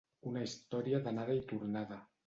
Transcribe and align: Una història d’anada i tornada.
Una 0.29 0.45
història 0.45 1.03
d’anada 1.05 1.39
i 1.43 1.47
tornada. 1.53 2.05